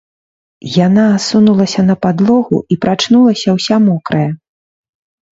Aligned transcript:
Яна 0.85 1.01
асунулася 1.17 1.81
на 1.89 1.95
падлогу 2.05 2.57
і 2.75 2.77
прачнулася 2.85 3.49
ўся 3.57 3.75
мокрая. 3.89 4.25